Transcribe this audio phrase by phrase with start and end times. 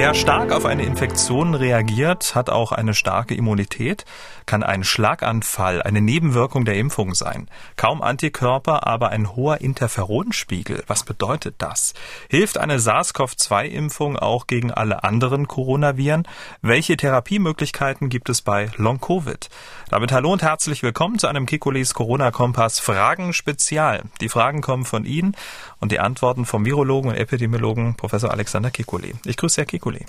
[0.00, 4.04] Wer stark auf eine Infektion reagiert, hat auch eine starke Immunität,
[4.46, 7.50] kann ein Schlaganfall eine Nebenwirkung der Impfung sein.
[7.74, 10.84] Kaum Antikörper, aber ein hoher Interferonspiegel.
[10.86, 11.94] Was bedeutet das?
[12.28, 16.28] Hilft eine SARS-CoV-2-Impfung auch gegen alle anderen Coronaviren?
[16.62, 19.48] Welche Therapiemöglichkeiten gibt es bei Long-Covid?
[19.90, 24.04] Damit hallo und herzlich willkommen zu einem Kikulis Corona-Kompass Fragen Spezial.
[24.20, 25.34] Die Fragen kommen von Ihnen
[25.80, 29.14] und die Antworten vom Virologen und Epidemiologen Professor Alexander Kikuli.
[29.24, 30.04] Ich grüße Herr Kikuli.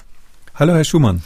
[0.60, 1.22] Hallo, Herr Schumann.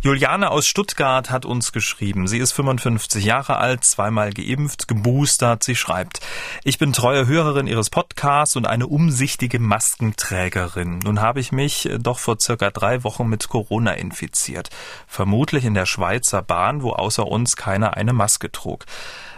[0.00, 2.28] Juliane aus Stuttgart hat uns geschrieben.
[2.28, 5.64] Sie ist 55 Jahre alt, zweimal geimpft, geboostert.
[5.64, 6.20] Sie schreibt,
[6.62, 11.00] ich bin treue Hörerin Ihres Podcasts und eine umsichtige Maskenträgerin.
[11.00, 14.70] Nun habe ich mich doch vor circa drei Wochen mit Corona infiziert.
[15.08, 18.84] Vermutlich in der Schweizer Bahn, wo außer uns keiner eine Maske trug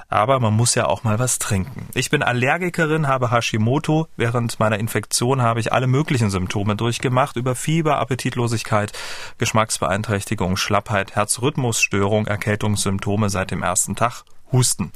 [0.09, 1.89] aber man muss ja auch mal was trinken.
[1.95, 4.09] Ich bin Allergikerin, habe Hashimoto.
[4.17, 8.93] Während meiner Infektion habe ich alle möglichen Symptome durchgemacht, über Fieber, Appetitlosigkeit,
[9.39, 14.93] Geschmacksbeeinträchtigung, Schlappheit, Herzrhythmusstörung, Erkältungssymptome seit dem ersten Tag Husten.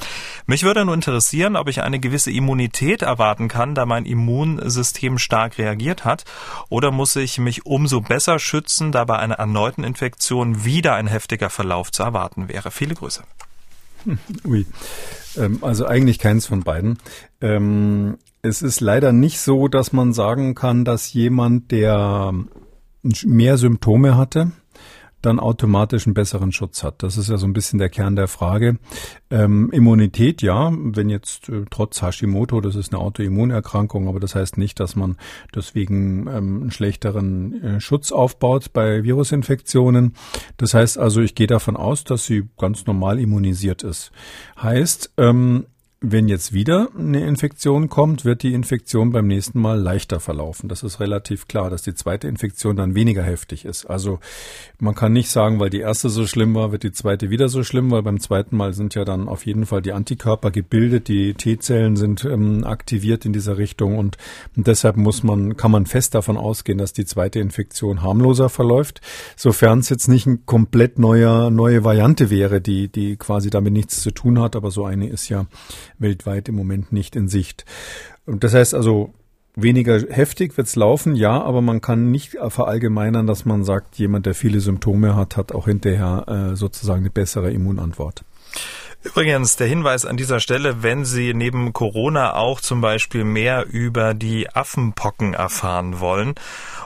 [0.46, 5.58] Mich würde nur interessieren, ob ich eine gewisse Immunität erwarten kann, da mein Immunsystem stark
[5.58, 6.24] reagiert hat,
[6.70, 11.50] oder muss ich mich umso besser schützen, da bei einer erneuten Infektion wieder ein heftiger
[11.50, 12.70] Verlauf zu erwarten wäre.
[12.70, 13.24] Viele Grüße.
[14.44, 14.66] Ui.
[15.36, 16.98] Ähm, also eigentlich keins von beiden.
[17.40, 22.34] Ähm, es ist leider nicht so, dass man sagen kann, dass jemand, der
[23.24, 24.52] mehr Symptome hatte,
[25.22, 27.02] dann automatisch einen besseren Schutz hat.
[27.02, 28.78] Das ist ja so ein bisschen der Kern der Frage.
[29.30, 34.58] Ähm, Immunität, ja, wenn jetzt äh, trotz Hashimoto, das ist eine Autoimmunerkrankung, aber das heißt
[34.58, 35.16] nicht, dass man
[35.54, 40.14] deswegen ähm, einen schlechteren äh, Schutz aufbaut bei Virusinfektionen.
[40.56, 44.12] Das heißt also, ich gehe davon aus, dass sie ganz normal immunisiert ist.
[44.60, 45.66] Heißt, ähm,
[46.02, 50.68] wenn jetzt wieder eine Infektion kommt, wird die Infektion beim nächsten Mal leichter verlaufen.
[50.68, 53.86] Das ist relativ klar, dass die zweite Infektion dann weniger heftig ist.
[53.86, 54.18] Also
[54.80, 57.62] man kann nicht sagen, weil die erste so schlimm war, wird die zweite wieder so
[57.62, 61.34] schlimm, weil beim zweiten Mal sind ja dann auf jeden Fall die Antikörper gebildet, die
[61.34, 64.16] T-Zellen sind ähm, aktiviert in dieser Richtung und,
[64.56, 69.00] deshalb muss man, kann man fest davon ausgehen, dass die zweite Infektion harmloser verläuft,
[69.36, 74.02] sofern es jetzt nicht eine komplett neuer, neue Variante wäre, die, die quasi damit nichts
[74.02, 75.46] zu tun hat, aber so eine ist ja
[76.02, 77.64] weltweit im Moment nicht in Sicht.
[78.26, 79.14] Und das heißt also,
[79.54, 84.34] weniger heftig wird's laufen, ja, aber man kann nicht verallgemeinern, dass man sagt, jemand, der
[84.34, 88.24] viele Symptome hat, hat auch hinterher äh, sozusagen eine bessere Immunantwort.
[89.04, 94.14] Übrigens, der Hinweis an dieser Stelle, wenn Sie neben Corona auch zum Beispiel mehr über
[94.14, 96.36] die Affenpocken erfahren wollen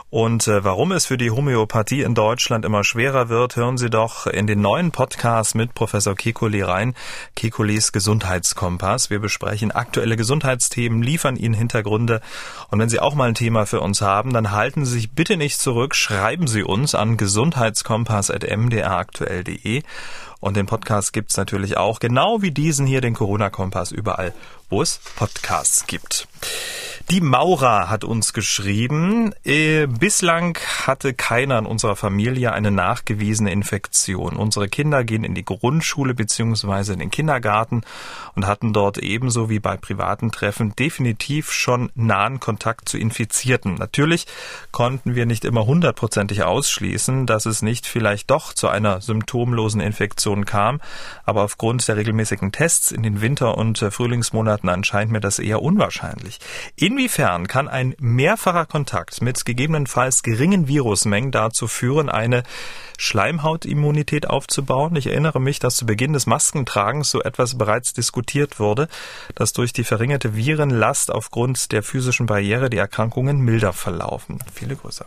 [0.09, 4.25] und äh, warum es für die Homöopathie in Deutschland immer schwerer wird, hören Sie doch
[4.25, 6.93] in den neuen Podcast mit Professor Kikuli rein,
[7.35, 9.09] Kikulis Gesundheitskompass.
[9.09, 12.21] Wir besprechen aktuelle Gesundheitsthemen, liefern Ihnen Hintergründe.
[12.69, 15.35] Und wenn Sie auch mal ein Thema für uns haben, dann halten Sie sich bitte
[15.35, 19.83] nicht zurück, schreiben Sie uns an gesundheitskompass.mdraktuell.de
[20.39, 24.33] und den Podcast gibt's natürlich auch, genau wie diesen hier, den Corona-Kompass, überall,
[24.69, 26.27] wo es Podcasts gibt.
[27.09, 34.35] Die Maurer hat uns geschrieben, äh, bislang hatte keiner in unserer Familie eine nachgewiesene Infektion.
[34.35, 37.83] Unsere Kinder gehen in die Grundschule beziehungsweise in den Kindergarten
[38.35, 43.75] und hatten dort ebenso wie bei privaten Treffen definitiv schon nahen Kontakt zu Infizierten.
[43.75, 44.27] Natürlich
[44.73, 50.43] konnten wir nicht immer hundertprozentig ausschließen, dass es nicht vielleicht doch zu einer symptomlosen Infektion
[50.43, 50.81] kam,
[51.23, 55.61] aber aufgrund der regelmäßigen Tests in den Winter- und äh, Frühlingsmonaten erscheint mir das eher
[55.61, 56.41] unwahrscheinlich.
[56.75, 62.41] In Inwiefern kann ein mehrfacher Kontakt mit gegebenenfalls geringen Virusmengen dazu führen, eine
[62.97, 64.95] Schleimhautimmunität aufzubauen?
[64.95, 68.87] Ich erinnere mich, dass zu Beginn des Maskentragens so etwas bereits diskutiert wurde,
[69.35, 74.39] dass durch die verringerte Virenlast aufgrund der physischen Barriere die Erkrankungen milder verlaufen.
[74.51, 75.05] Viele Grüße.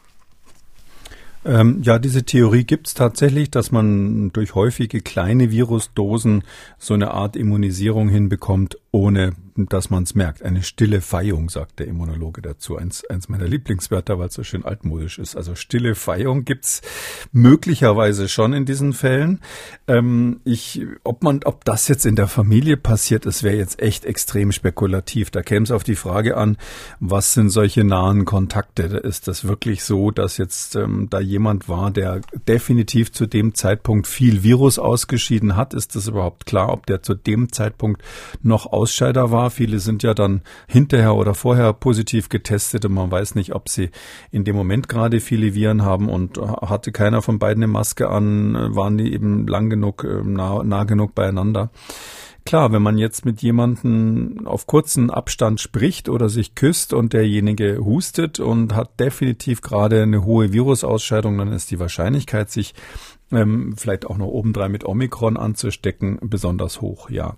[1.42, 6.44] Ähm, ja, diese Theorie gibt es tatsächlich, dass man durch häufige kleine Virusdosen
[6.78, 9.34] so eine Art Immunisierung hinbekommt, ohne
[9.68, 10.42] dass man es merkt.
[10.42, 12.76] Eine stille Feihung, sagt der Immunologe dazu.
[12.76, 15.36] Eins, eins meiner Lieblingswörter, weil es so schön altmodisch ist.
[15.36, 16.82] Also stille Feihung gibt's
[17.32, 19.40] möglicherweise schon in diesen Fällen.
[19.86, 24.04] Ähm, ich, ob man, ob das jetzt in der Familie passiert, das wäre jetzt echt
[24.04, 25.30] extrem spekulativ.
[25.30, 26.56] Da käme es auf die Frage an,
[27.00, 28.82] was sind solche nahen Kontakte?
[28.82, 34.06] Ist das wirklich so, dass jetzt ähm, da jemand war, der definitiv zu dem Zeitpunkt
[34.06, 35.74] viel Virus ausgeschieden hat?
[35.74, 38.02] Ist das überhaupt klar, ob der zu dem Zeitpunkt
[38.42, 39.50] noch Ausscheider war?
[39.50, 43.90] Viele sind ja dann hinterher oder vorher positiv getestet und man weiß nicht, ob sie
[44.30, 48.54] in dem Moment gerade viele Viren haben und hatte keiner von beiden eine Maske an,
[48.74, 51.70] waren die eben lang genug, äh, nah, nah genug beieinander.
[52.46, 57.84] klar, wenn man jetzt mit jemandem auf kurzen Abstand spricht oder sich küsst und derjenige
[57.84, 62.74] hustet und hat definitiv gerade eine hohe Virusausscheidung, dann ist die Wahrscheinlichkeit, sich
[63.30, 67.36] ähm, vielleicht auch noch obendrein mit Omikron anzustecken, besonders hoch, ja.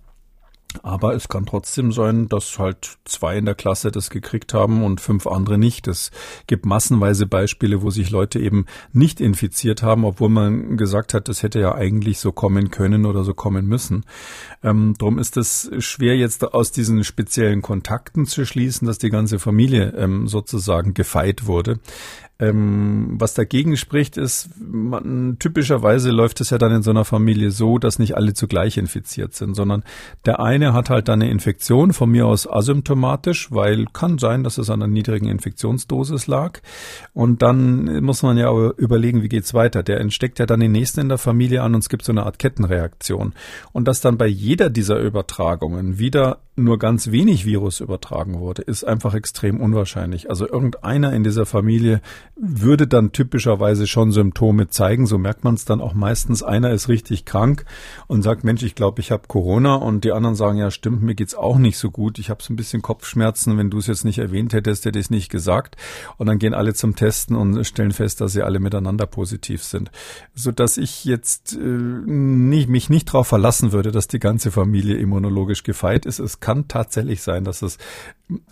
[0.83, 5.01] Aber es kann trotzdem sein, dass halt zwei in der Klasse das gekriegt haben und
[5.01, 5.89] fünf andere nicht.
[5.89, 6.11] Es
[6.47, 11.43] gibt massenweise Beispiele, wo sich Leute eben nicht infiziert haben, obwohl man gesagt hat, das
[11.43, 14.05] hätte ja eigentlich so kommen können oder so kommen müssen.
[14.63, 19.39] Ähm, drum ist es schwer jetzt aus diesen speziellen Kontakten zu schließen, dass die ganze
[19.39, 21.79] Familie ähm, sozusagen gefeit wurde.
[22.43, 27.53] Ähm, was dagegen spricht, ist, man, typischerweise läuft es ja dann in so einer Familie
[27.53, 29.85] so, dass nicht alle zugleich infiziert sind, sondern
[30.27, 34.59] der eine hat halt dann eine Infektion, von mir aus asymptomatisch, weil kann sein, dass
[34.59, 36.59] es an einer niedrigen Infektionsdosis lag.
[37.15, 39.85] Und dann muss man ja überlegen, wie geht's weiter.
[39.85, 42.25] Der entsteckt ja dann den nächsten in der Familie an und es gibt so eine
[42.25, 43.35] Art Kettenreaktion.
[43.71, 48.85] Und dass dann bei jeder dieser Übertragungen wieder nur ganz wenig Virus übertragen wurde, ist
[48.85, 50.29] einfach extrem unwahrscheinlich.
[50.29, 52.03] Also irgendeiner in dieser Familie
[52.35, 55.07] würde dann typischerweise schon Symptome zeigen.
[55.07, 56.43] So merkt man es dann auch meistens.
[56.43, 57.65] Einer ist richtig krank
[58.07, 59.75] und sagt, Mensch, ich glaube, ich habe Corona.
[59.75, 62.19] Und die anderen sagen, ja, stimmt, mir geht's auch nicht so gut.
[62.19, 63.59] Ich habe so ein bisschen Kopfschmerzen.
[63.59, 65.77] Wenn du es jetzt nicht erwähnt hättest, hätte ich es nicht gesagt.
[66.17, 69.91] Und dann gehen alle zum Testen und stellen fest, dass sie alle miteinander positiv sind.
[70.35, 74.97] So dass ich jetzt äh, nicht, mich nicht darauf verlassen würde, dass die ganze Familie
[74.97, 76.19] immunologisch gefeit ist.
[76.19, 77.79] Es kann tatsächlich sein, dass es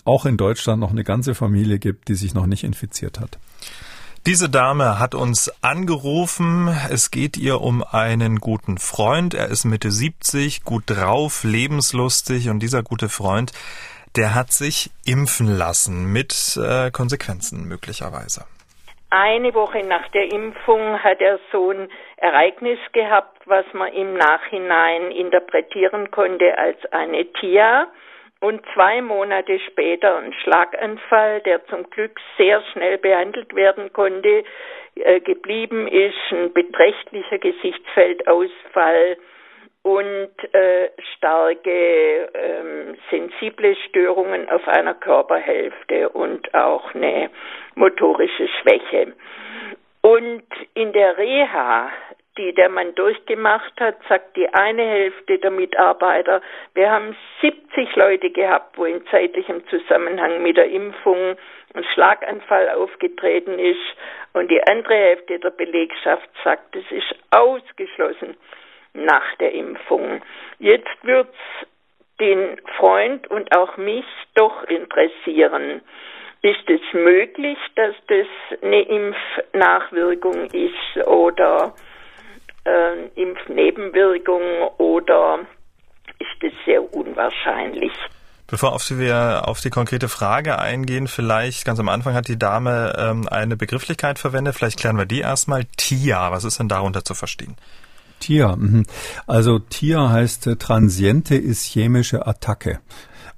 [0.04, 3.38] auch in Deutschland noch eine ganze Familie gibt, die sich noch nicht infiziert hat.
[4.26, 6.68] Diese Dame hat uns angerufen.
[6.90, 9.32] Es geht ihr um einen guten Freund.
[9.32, 13.52] Er ist Mitte 70, gut drauf, lebenslustig und dieser gute Freund,
[14.16, 18.44] der hat sich impfen lassen mit äh, Konsequenzen möglicherweise.
[19.08, 21.88] Eine Woche nach der Impfung hat er so ein
[22.18, 27.88] Ereignis gehabt, was man im Nachhinein interpretieren konnte als eine TIA
[28.40, 34.44] und zwei Monate später ein Schlaganfall, der zum Glück sehr schnell behandelt werden konnte,
[34.96, 39.18] äh, geblieben ist, ein beträchtlicher Gesichtsfeldausfall
[39.82, 47.30] und äh, starke ähm, sensible Störungen auf einer Körperhälfte und auch eine
[47.74, 49.14] motorische Schwäche.
[50.02, 50.44] Und
[50.74, 51.90] in der Reha,
[52.38, 56.40] die der Mann durchgemacht hat, sagt die eine Hälfte der Mitarbeiter,
[56.74, 61.36] wir haben 70 Leute gehabt, wo in zeitlichem Zusammenhang mit der Impfung
[61.74, 63.78] ein Schlaganfall aufgetreten ist.
[64.32, 68.36] Und die andere Hälfte der Belegschaft sagt, es ist ausgeschlossen
[68.92, 70.22] nach der Impfung.
[70.58, 71.36] Jetzt wird's
[72.20, 74.04] den Freund und auch mich
[74.34, 75.80] doch interessieren.
[76.42, 78.26] Ist es möglich, dass das
[78.62, 81.74] eine Impfnachwirkung ist oder
[82.64, 84.42] äh, Impfnebenwirkung
[84.78, 85.40] oder
[86.18, 87.92] ist es sehr unwahrscheinlich?
[88.46, 92.38] Bevor auf die, wir auf die konkrete Frage eingehen, vielleicht ganz am Anfang hat die
[92.38, 94.56] Dame ähm, eine Begrifflichkeit verwendet.
[94.56, 95.66] Vielleicht klären wir die erstmal.
[95.76, 97.56] TIA, was ist denn darunter zu verstehen?
[98.18, 98.56] TIA.
[98.56, 98.86] Mhm.
[99.28, 102.80] Also TIA heißt äh, transiente ischämische Attacke.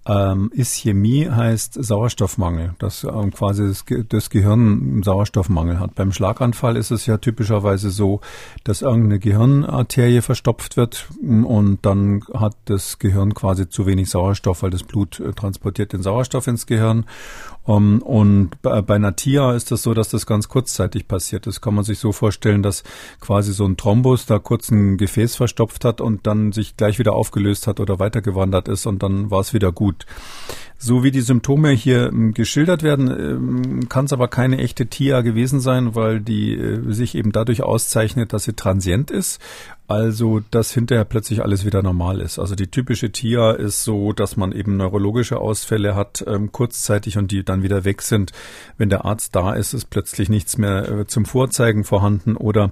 [0.04, 5.94] Ähm, Ischämie heißt Sauerstoffmangel, dass ähm, quasi das, das Gehirn Sauerstoffmangel hat.
[5.94, 8.20] Beim Schlaganfall ist es ja typischerweise so,
[8.64, 14.70] dass irgendeine Gehirnarterie verstopft wird und dann hat das Gehirn quasi zu wenig Sauerstoff, weil
[14.70, 17.06] das Blut äh, transportiert den Sauerstoff ins Gehirn
[17.64, 21.46] um, ähm, und bei, bei einer TIA ist das so, dass das ganz kurzzeitig passiert.
[21.46, 22.82] Das kann man sich so vorstellen, dass
[23.20, 27.12] quasi so ein Thrombus da kurz ein Gefäß verstopft hat und dann sich gleich wieder
[27.12, 30.06] aufgelöst hat oder weitergewandert ist und dann war es wieder gut.
[30.84, 35.20] So wie die Symptome hier ähm, geschildert werden, ähm, kann es aber keine echte TIA
[35.20, 39.40] gewesen sein, weil die äh, sich eben dadurch auszeichnet, dass sie transient ist.
[39.92, 42.38] Also, dass hinterher plötzlich alles wieder normal ist.
[42.38, 47.30] Also die typische TIA ist so, dass man eben neurologische Ausfälle hat, ähm, kurzzeitig und
[47.30, 48.32] die dann wieder weg sind.
[48.78, 52.70] Wenn der Arzt da ist, ist plötzlich nichts mehr äh, zum Vorzeigen vorhanden oder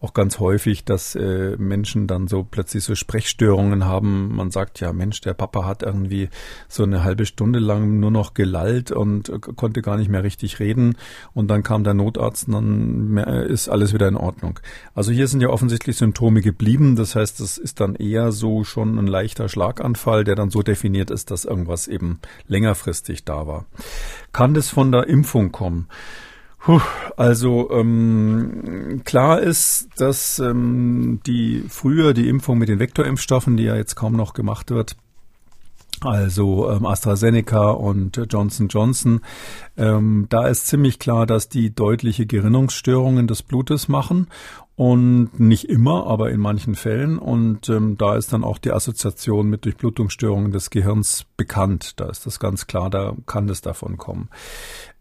[0.00, 4.34] auch ganz häufig, dass äh, Menschen dann so plötzlich so Sprechstörungen haben.
[4.34, 6.30] Man sagt ja, Mensch, der Papa hat irgendwie
[6.68, 10.96] so eine halbe Stunde lang nur noch gelallt und konnte gar nicht mehr richtig reden.
[11.34, 14.58] Und dann kam der Notarzt und dann ist alles wieder in Ordnung.
[14.94, 16.61] Also hier sind ja offensichtlich Symptome geblieben.
[16.96, 21.10] Das heißt, es ist dann eher so schon ein leichter Schlaganfall, der dann so definiert
[21.10, 23.64] ist, dass irgendwas eben längerfristig da war.
[24.32, 25.88] Kann das von der Impfung kommen?
[26.58, 26.80] Puh,
[27.16, 33.74] also ähm, klar ist, dass ähm, die früher die Impfung mit den Vektorimpfstoffen, die ja
[33.74, 34.94] jetzt kaum noch gemacht wird,
[36.04, 39.20] also ähm, AstraZeneca und Johnson Johnson.
[39.76, 44.28] Ähm, da ist ziemlich klar, dass die deutliche Gerinnungsstörungen des Blutes machen
[44.74, 47.18] und nicht immer, aber in manchen Fällen.
[47.18, 52.00] Und ähm, da ist dann auch die Assoziation mit Durchblutungsstörungen des Gehirns bekannt.
[52.00, 54.30] Da ist das ganz klar, da kann es davon kommen.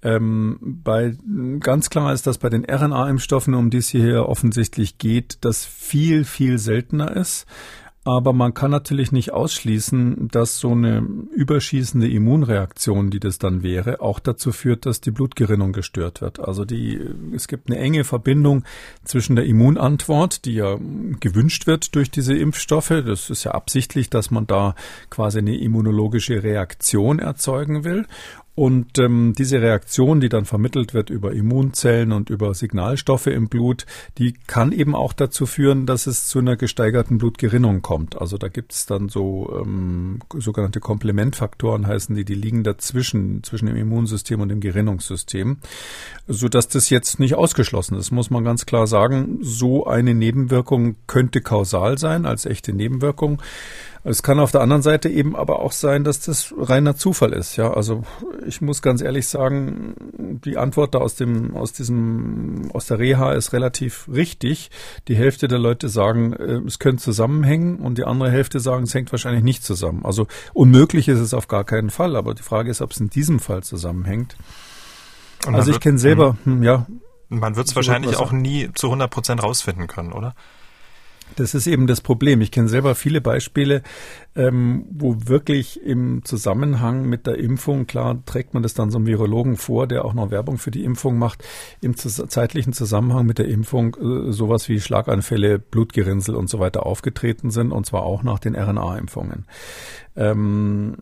[0.04, 1.16] Ähm, bei,
[1.60, 6.26] ganz klar ist, dass bei den RNA-Impfstoffen, um die es hier offensichtlich geht, das viel,
[6.26, 7.46] viel seltener ist.
[8.04, 11.06] Aber man kann natürlich nicht ausschließen, dass so eine
[11.36, 16.40] überschießende Immunreaktion, die das dann wäre, auch dazu führt, dass die Blutgerinnung gestört wird.
[16.40, 17.00] Also die,
[17.36, 18.64] es gibt eine enge Verbindung
[19.04, 20.80] zwischen der Immunantwort, die ja
[21.20, 22.90] gewünscht wird durch diese Impfstoffe.
[23.06, 24.74] Das ist ja absichtlich, dass man da
[25.12, 28.08] quasi eine immunologische Reaktion erzeugen will.
[28.62, 33.88] Und ähm, diese Reaktion, die dann vermittelt wird über Immunzellen und über Signalstoffe im Blut,
[34.20, 38.22] die kann eben auch dazu führen, dass es zu einer gesteigerten Blutgerinnung kommt.
[38.22, 43.66] Also da gibt es dann so ähm, sogenannte Komplementfaktoren, heißen die, die liegen dazwischen, zwischen
[43.66, 45.58] dem Immunsystem und dem Gerinnungssystem,
[46.28, 49.40] sodass das jetzt nicht ausgeschlossen ist, muss man ganz klar sagen.
[49.42, 53.42] So eine Nebenwirkung könnte kausal sein als echte Nebenwirkung.
[54.04, 57.56] Es kann auf der anderen Seite eben aber auch sein, dass das reiner Zufall ist.
[57.56, 58.04] Ja, also
[58.48, 59.94] ich muss ganz ehrlich sagen,
[60.44, 64.72] die Antwort da aus dem, aus diesem, aus der Reha ist relativ richtig.
[65.08, 68.94] Die Hälfte der Leute sagen, äh, es könnte zusammenhängen und die andere Hälfte sagen, es
[68.96, 70.04] hängt wahrscheinlich nicht zusammen.
[70.04, 73.12] Also unmöglich ist es auf gar keinen Fall, aber die Frage ist, ob es in
[73.12, 74.36] diesem Fall zusammenhängt.
[75.46, 76.88] Also ich kenne selber, hm, hm, ja.
[77.30, 80.36] Man wird es wahrscheinlich auch nie zu 100 Prozent rausfinden können, oder?
[81.36, 82.42] Das ist eben das Problem.
[82.42, 83.82] Ich kenne selber viele Beispiele,
[84.36, 89.08] ähm, wo wirklich im Zusammenhang mit der Impfung, klar trägt man das dann so einem
[89.08, 91.44] Virologen vor, der auch noch Werbung für die Impfung macht,
[91.82, 97.52] im zeitlichen Zusammenhang mit der Impfung äh, sowas wie Schlaganfälle, Blutgerinnsel und so weiter aufgetreten
[97.52, 99.46] sind, und zwar auch nach den RNA-Impfungen.
[100.16, 100.98] Ähm,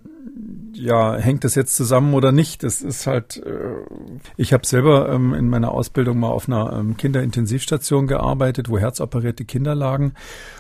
[0.74, 2.64] ja, hängt das jetzt zusammen oder nicht?
[2.64, 3.76] Das ist halt, äh,
[4.38, 9.46] ich habe selber ähm, in meiner Ausbildung mal auf einer ähm, Kinderintensivstation gearbeitet, wo herzoperierte
[9.46, 10.14] Kinder lagen.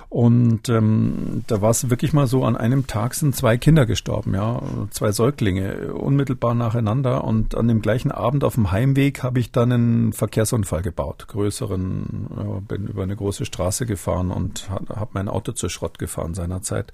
[0.09, 4.33] Und ähm, da war es wirklich mal so, an einem Tag sind zwei Kinder gestorben,
[4.33, 7.23] ja, zwei Säuglinge, unmittelbar nacheinander.
[7.23, 12.27] Und an dem gleichen Abend auf dem Heimweg habe ich dann einen Verkehrsunfall gebaut, größeren,
[12.35, 16.91] ja, bin über eine große Straße gefahren und habe mein Auto zu Schrott gefahren seinerzeit.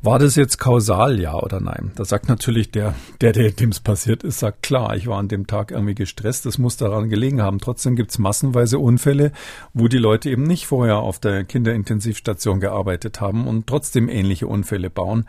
[0.00, 1.90] War das jetzt kausal, ja oder nein?
[1.96, 5.48] Da sagt natürlich der, der, dem es passiert ist, sagt klar, ich war an dem
[5.48, 7.58] Tag irgendwie gestresst, das muss daran gelegen haben.
[7.58, 9.32] Trotzdem gibt's massenweise Unfälle,
[9.74, 14.88] wo die Leute eben nicht vorher auf der Kinderintensivstation gearbeitet haben und trotzdem ähnliche Unfälle
[14.88, 15.24] bauen.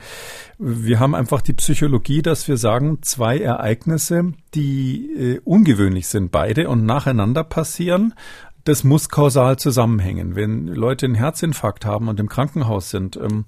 [0.60, 6.70] Wir haben einfach die Psychologie, dass wir sagen, zwei Ereignisse, die äh, ungewöhnlich sind, beide
[6.70, 8.14] und nacheinander passieren,
[8.64, 10.36] das muss kausal zusammenhängen.
[10.36, 13.46] Wenn Leute einen Herzinfarkt haben und im Krankenhaus sind, ähm,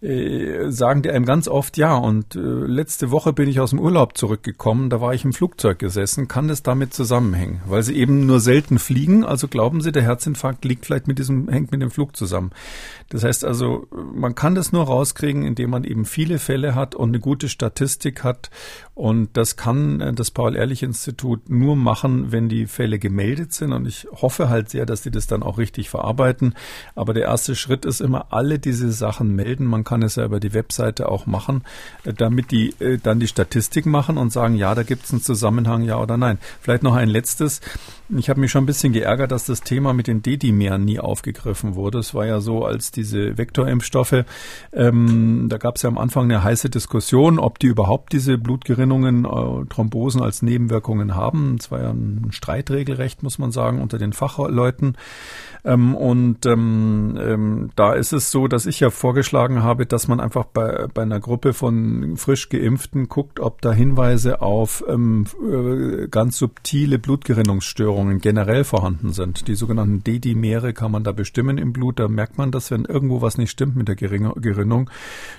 [0.00, 3.80] äh, sagen die einem ganz oft, ja, und äh, letzte Woche bin ich aus dem
[3.80, 7.60] Urlaub zurückgekommen, da war ich im Flugzeug gesessen, kann das damit zusammenhängen?
[7.66, 11.48] Weil sie eben nur selten fliegen, also glauben sie, der Herzinfarkt liegt vielleicht mit diesem,
[11.48, 12.50] hängt mit dem Flug zusammen.
[13.08, 17.10] Das heißt also, man kann das nur rauskriegen, indem man eben viele Fälle hat und
[17.10, 18.50] eine gute Statistik hat.
[18.94, 23.72] Und das kann äh, das Paul-Ehrlich-Institut nur machen, wenn die Fälle gemeldet sind.
[23.72, 26.54] Und ich hoffe halt sehr, dass die das dann auch richtig verarbeiten.
[26.94, 29.64] Aber der erste Schritt ist immer, alle diese Sachen melden.
[29.64, 31.62] Man kann es ja über die Webseite auch machen,
[32.04, 35.22] äh, damit die äh, dann die Statistik machen und sagen, ja, da gibt es einen
[35.22, 36.38] Zusammenhang, ja oder nein.
[36.60, 37.60] Vielleicht noch ein letztes.
[38.08, 41.74] Ich habe mich schon ein bisschen geärgert, dass das Thema mit den Dedimeren nie aufgegriffen
[41.74, 41.98] wurde.
[41.98, 44.24] Es war ja so, als diese Vektorimpfstoffe,
[44.72, 49.24] ähm, da gab es ja am Anfang eine heiße Diskussion, ob die überhaupt diese Blutgerinnungen,
[49.24, 51.56] äh, Thrombosen als Nebenwirkungen haben.
[51.58, 54.96] Es war ja ein Streitregelrecht, muss man sagen, unter den Fachleuten.
[55.66, 60.20] Ähm, und ähm, ähm, da ist es so, dass ich ja vorgeschlagen habe, dass man
[60.20, 66.06] einfach bei, bei einer Gruppe von frisch Geimpften guckt, ob da Hinweise auf ähm, äh,
[66.06, 69.48] ganz subtile Blutgerinnungsstörungen generell vorhanden sind.
[69.48, 71.98] Die sogenannten Dedimere kann man da bestimmen im Blut.
[71.98, 74.88] Da merkt man, dass wenn irgendwo was nicht stimmt mit der Gerinnung,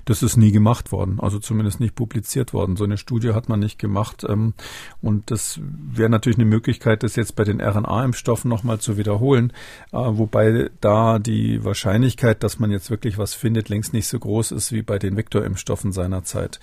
[0.04, 2.76] das ist nie gemacht worden, also zumindest nicht publiziert worden.
[2.76, 4.26] So eine Studie hat man nicht gemacht.
[4.28, 4.56] Ähm,
[5.02, 9.52] und das wäre natürlich eine Möglichkeit, das jetzt bei den RNA-Impfstoffen nochmal zu wiederholen.
[9.92, 14.52] Äh, wobei da die Wahrscheinlichkeit, dass man jetzt wirklich was findet, längst nicht so groß
[14.52, 16.60] ist wie bei den Vektorimpfstoffen seinerzeit.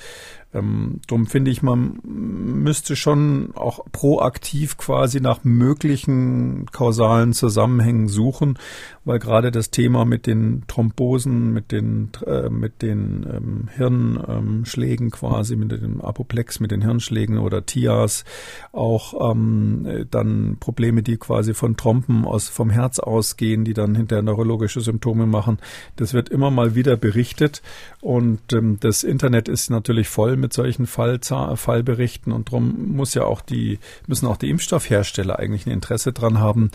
[0.55, 8.59] Ähm, darum finde ich, man müsste schon auch proaktiv quasi nach möglichen kausalen Zusammenhängen suchen,
[9.05, 15.57] weil gerade das Thema mit den Thrombosen, mit den, äh, mit den ähm, Hirnschlägen quasi,
[15.57, 18.25] mit dem Apoplex, mit den Hirnschlägen oder TIAs,
[18.73, 24.23] auch ähm, dann Probleme, die quasi von Trompen aus, vom Herz ausgehen, die dann hinterher
[24.23, 25.59] neurologische Symptome machen,
[25.97, 27.63] das wird immer mal wieder berichtet
[28.01, 33.25] und ähm, das Internet ist natürlich voll mit solchen Fall, Fallberichten und darum muss ja
[33.25, 36.71] auch die, müssen auch die Impfstoffhersteller eigentlich ein Interesse dran haben,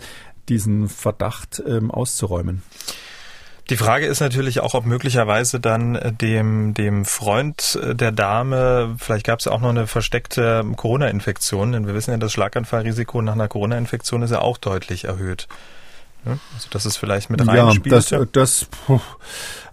[0.48, 2.62] diesen Verdacht ähm, auszuräumen.
[3.70, 8.96] Die Frage ist natürlich auch, ob möglicherweise dann äh, dem, dem Freund äh, der Dame,
[8.98, 13.22] vielleicht gab es ja auch noch eine versteckte Corona-Infektion, denn wir wissen ja, das Schlaganfallrisiko
[13.22, 15.46] nach einer Corona-Infektion ist ja auch deutlich erhöht.
[16.24, 18.10] Also das ist vielleicht mit reinspielt.
[18.10, 18.68] Ja, das, das,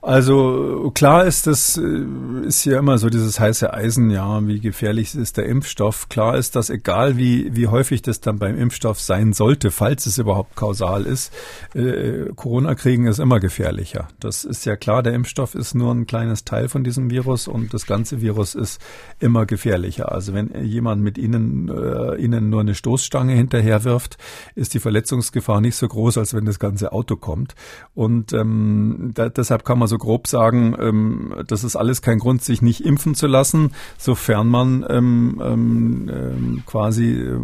[0.01, 5.13] also klar ist das äh, ist ja immer so dieses heiße Eisen, ja, wie gefährlich
[5.15, 6.07] ist der Impfstoff.
[6.07, 10.17] Klar ist, dass egal wie wie häufig das dann beim Impfstoff sein sollte, falls es
[10.17, 11.33] überhaupt kausal ist,
[11.73, 14.07] äh, Corona kriegen ist immer gefährlicher.
[14.19, 15.03] Das ist ja klar.
[15.03, 18.79] Der Impfstoff ist nur ein kleines Teil von diesem Virus und das ganze Virus ist
[19.19, 20.11] immer gefährlicher.
[20.11, 24.17] Also wenn jemand mit Ihnen äh, Ihnen nur eine Stoßstange hinterher wirft,
[24.55, 27.55] ist die Verletzungsgefahr nicht so groß, als wenn das ganze Auto kommt.
[27.95, 32.43] Und ähm, da, deshalb kann man so grob sagen, ähm, das ist alles kein Grund,
[32.43, 37.39] sich nicht impfen zu lassen, sofern man ähm, ähm, ähm quasi äh,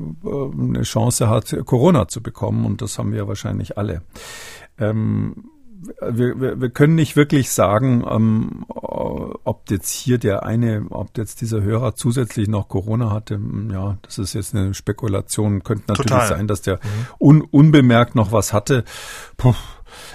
[0.60, 2.66] eine Chance hat, Corona zu bekommen.
[2.66, 4.02] Und das haben wir wahrscheinlich alle.
[4.80, 5.36] Ähm,
[6.02, 11.42] wir, wir, wir können nicht wirklich sagen, ähm, ob jetzt hier der eine, ob jetzt
[11.42, 13.40] dieser Hörer zusätzlich noch Corona hatte.
[13.72, 15.64] Ja, das ist jetzt eine Spekulation.
[15.64, 16.28] Könnte natürlich Total.
[16.28, 16.80] sein, dass der mhm.
[17.20, 18.84] un, unbemerkt noch was hatte.
[19.38, 19.56] Puh,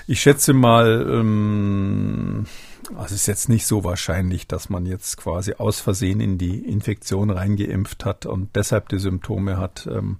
[0.07, 2.47] ich schätze mal, ähm,
[2.95, 6.59] also es ist jetzt nicht so wahrscheinlich, dass man jetzt quasi aus Versehen in die
[6.59, 9.89] Infektion reingeimpft hat und deshalb die Symptome hat.
[9.91, 10.19] Ähm,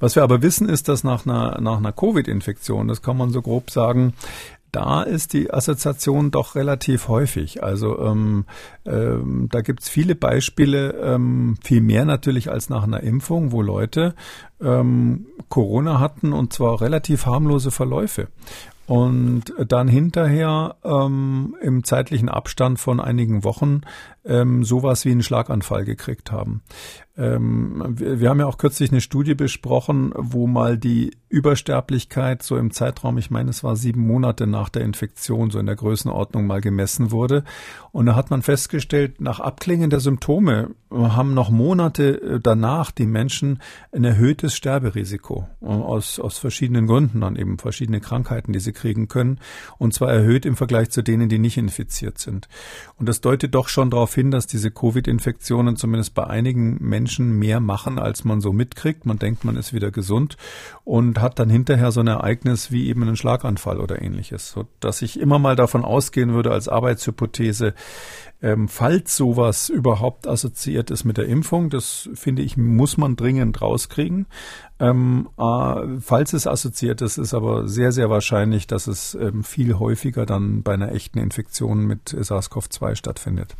[0.00, 3.42] was wir aber wissen, ist, dass nach einer, nach einer Covid-Infektion, das kann man so
[3.42, 4.14] grob sagen,
[4.72, 7.62] da ist die Assoziation doch relativ häufig.
[7.62, 8.44] Also ähm,
[8.84, 14.14] ähm, da gibt's viele Beispiele, ähm, viel mehr natürlich als nach einer Impfung, wo Leute
[14.60, 18.28] ähm, Corona hatten und zwar relativ harmlose Verläufe
[18.88, 23.82] und dann hinterher ähm, im zeitlichen Abstand von einigen Wochen
[24.24, 26.62] ähm, sowas wie einen Schlaganfall gekriegt haben.
[27.18, 32.56] Ähm, wir, wir, haben ja auch kürzlich eine Studie besprochen, wo mal die Übersterblichkeit so
[32.56, 36.46] im Zeitraum, ich meine, es war sieben Monate nach der Infektion, so in der Größenordnung
[36.46, 37.42] mal gemessen wurde.
[37.90, 43.06] Und da hat man festgestellt, nach Abklingen der Symptome haben noch Monate äh, danach die
[43.06, 43.60] Menschen
[43.92, 49.08] ein erhöhtes Sterberisiko äh, aus, aus verschiedenen Gründen, dann eben verschiedene Krankheiten, die sie kriegen
[49.08, 49.40] können.
[49.76, 52.48] Und zwar erhöht im Vergleich zu denen, die nicht infiziert sind.
[52.96, 57.60] Und das deutet doch schon darauf hin, dass diese Covid-Infektionen zumindest bei einigen Menschen mehr
[57.60, 59.06] machen, als man so mitkriegt.
[59.06, 60.36] Man denkt, man ist wieder gesund
[60.84, 64.50] und hat dann hinterher so ein Ereignis wie eben einen Schlaganfall oder ähnliches.
[64.50, 67.74] So dass ich immer mal davon ausgehen würde als Arbeitshypothese,
[68.40, 73.60] ähm, falls sowas überhaupt assoziiert ist mit der Impfung, das finde ich, muss man dringend
[73.60, 74.26] rauskriegen.
[74.78, 79.74] Ähm, äh, falls es assoziiert ist, ist aber sehr, sehr wahrscheinlich, dass es ähm, viel
[79.78, 83.56] häufiger dann bei einer echten Infektion mit SARS-CoV-2 stattfindet.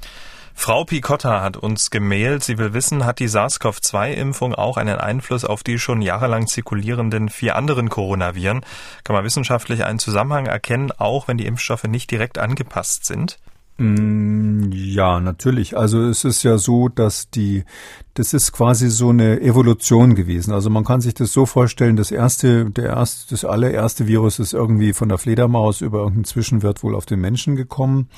[0.61, 5.63] Frau Picotta hat uns gemailt, sie will wissen, hat die SARS-CoV-2-Impfung auch einen Einfluss auf
[5.63, 8.63] die schon jahrelang zirkulierenden vier anderen Coronaviren?
[9.05, 13.39] Kann man wissenschaftlich einen Zusammenhang erkennen, auch wenn die Impfstoffe nicht direkt angepasst sind?
[13.79, 15.77] Mm, ja, natürlich.
[15.77, 17.63] Also es ist ja so, dass die,
[18.15, 20.53] das ist quasi so eine Evolution gewesen.
[20.53, 24.55] Also man kann sich das so vorstellen, das erste, der erste, das allererste Virus ist
[24.55, 28.09] irgendwie von der Fledermaus über irgendeinen Zwischenwirt wohl auf den Menschen gekommen.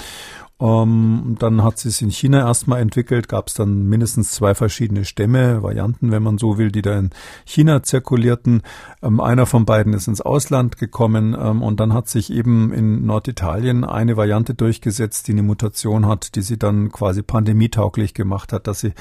[0.61, 5.05] Ähm, dann hat sie es in China erstmal entwickelt, gab es dann mindestens zwei verschiedene
[5.05, 7.11] Stämme, Varianten, wenn man so will, die da in
[7.45, 8.63] China zirkulierten.
[9.03, 13.07] Ähm, einer von beiden ist ins Ausland gekommen ähm, und dann hat sich eben in
[13.07, 18.67] Norditalien eine Variante durchgesetzt, die eine Mutation hat, die sie dann quasi pandemietauglich gemacht hat,
[18.67, 18.93] dass sie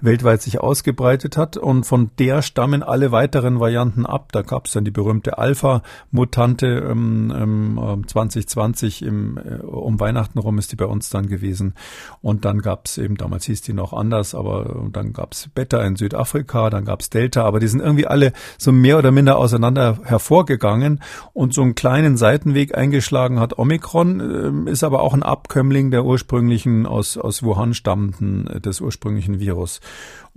[0.00, 4.30] weltweit sich ausgebreitet hat und von der stammen alle weiteren Varianten ab.
[4.32, 10.58] Da gab es dann die berühmte Alpha-Mutante ähm, 2020 ähm, im, äh, um Weihnachten rum
[10.58, 11.74] ist die bei uns dann gewesen.
[12.22, 15.82] Und dann gab es eben, damals hieß die noch anders, aber dann gab es Beta
[15.82, 19.38] in Südafrika, dann gab es Delta, aber die sind irgendwie alle so mehr oder minder
[19.38, 21.00] auseinander hervorgegangen
[21.32, 26.04] und so einen kleinen Seitenweg eingeschlagen hat Omikron, äh, ist aber auch ein Abkömmling der
[26.04, 29.80] ursprünglichen, aus, aus Wuhan stammenden, äh, des ursprünglichen Virus.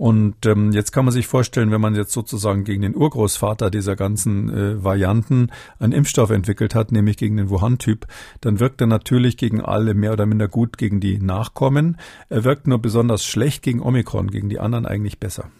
[0.02, 3.94] Und ähm, jetzt kann man sich vorstellen, wenn man jetzt sozusagen gegen den Urgroßvater dieser
[3.94, 8.08] ganzen äh, Varianten einen Impfstoff entwickelt hat, nämlich gegen den Wuhan-Typ,
[8.40, 11.98] dann wirkt er natürlich gegen alle mehr oder minder gut gegen die Nachkommen.
[12.28, 15.52] Er wirkt nur besonders schlecht gegen Omikron, gegen die anderen eigentlich besser.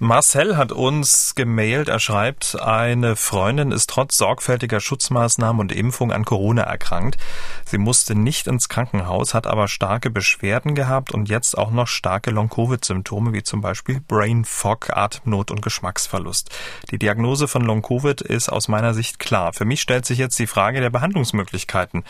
[0.00, 6.24] Marcel hat uns gemailt, er schreibt, eine Freundin ist trotz sorgfältiger Schutzmaßnahmen und Impfung an
[6.24, 7.16] Corona erkrankt.
[7.64, 12.32] Sie musste nicht ins Krankenhaus, hat aber starke Beschwerden gehabt und jetzt auch noch starke
[12.32, 16.50] Long-Covid-Symptome, wie zum Beispiel Brain Fog, Atemnot und Geschmacksverlust.
[16.90, 19.52] Die Diagnose von Long-Covid ist aus meiner Sicht klar.
[19.52, 22.02] Für mich stellt sich jetzt die Frage der Behandlungsmöglichkeiten.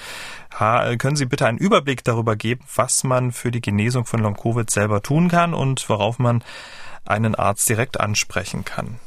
[0.58, 5.02] können Sie bitte einen Überblick darüber geben, was man für die Genesung von Long-Covid selber
[5.02, 6.42] tun kann und worauf man
[7.06, 8.98] einen Arzt direkt ansprechen kann.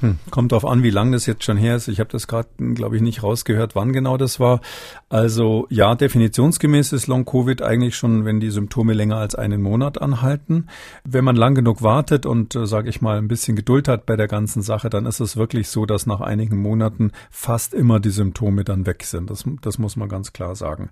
[0.00, 1.88] Hm, kommt darauf an, wie lang das jetzt schon her ist.
[1.88, 4.60] Ich habe das gerade, glaube ich, nicht rausgehört, wann genau das war.
[5.08, 10.68] Also ja, definitionsgemäß ist Long-Covid eigentlich schon, wenn die Symptome länger als einen Monat anhalten.
[11.04, 14.16] Wenn man lang genug wartet und, äh, sage ich mal, ein bisschen Geduld hat bei
[14.16, 18.10] der ganzen Sache, dann ist es wirklich so, dass nach einigen Monaten fast immer die
[18.10, 19.30] Symptome dann weg sind.
[19.30, 20.90] Das, das muss man ganz klar sagen.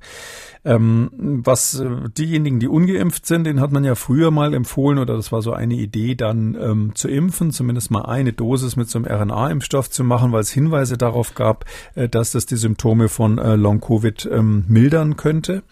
[0.64, 5.14] Ähm, was äh, diejenigen, die ungeimpft sind, den hat man ja früher mal empfohlen oder
[5.14, 8.95] das war so eine Idee, dann ähm, zu impfen, zumindest mal eine Dosis mit so
[8.96, 13.38] einem RNA-Impfstoff zu machen, weil es Hinweise darauf gab, äh, dass das die Symptome von
[13.38, 15.62] äh, Long-Covid ähm, mildern könnte.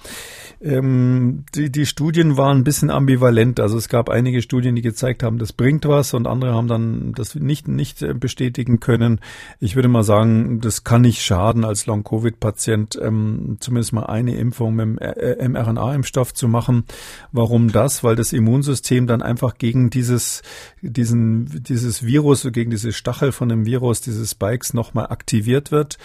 [0.64, 3.60] Ähm, die, die Studien waren ein bisschen ambivalent.
[3.60, 7.12] Also es gab einige Studien, die gezeigt haben, das bringt was und andere haben dann
[7.12, 9.20] das nicht, nicht äh, bestätigen können.
[9.60, 14.74] Ich würde mal sagen, das kann nicht schaden, als Long-Covid-Patient ähm, zumindest mal eine Impfung
[14.74, 16.84] mit dem mRNA-Impfstoff zu machen.
[17.30, 18.02] Warum das?
[18.02, 20.40] Weil das Immunsystem dann einfach gegen dieses,
[20.80, 25.98] diesen, dieses Virus, gegen diese Stachel von dem Virus, dieses Spikes nochmal aktiviert wird